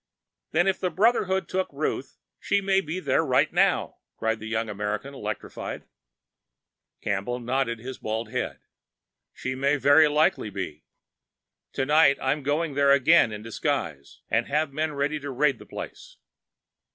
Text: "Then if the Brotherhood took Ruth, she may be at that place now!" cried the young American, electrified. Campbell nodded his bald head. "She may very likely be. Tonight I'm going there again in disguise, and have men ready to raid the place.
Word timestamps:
"Then 0.49 0.65
if 0.65 0.79
the 0.79 0.89
Brotherhood 0.89 1.47
took 1.47 1.71
Ruth, 1.71 2.17
she 2.39 2.59
may 2.59 2.81
be 2.81 2.97
at 2.97 3.05
that 3.05 3.23
place 3.29 3.49
now!" 3.51 3.97
cried 4.17 4.39
the 4.39 4.47
young 4.47 4.67
American, 4.67 5.13
electrified. 5.13 5.83
Campbell 7.03 7.39
nodded 7.39 7.77
his 7.77 7.99
bald 7.99 8.31
head. 8.31 8.61
"She 9.31 9.53
may 9.53 9.75
very 9.75 10.07
likely 10.07 10.49
be. 10.49 10.85
Tonight 11.71 12.17
I'm 12.19 12.41
going 12.41 12.73
there 12.73 12.89
again 12.89 13.31
in 13.31 13.43
disguise, 13.43 14.21
and 14.27 14.47
have 14.47 14.73
men 14.73 14.93
ready 14.93 15.19
to 15.19 15.29
raid 15.29 15.59
the 15.59 15.67
place. 15.67 16.17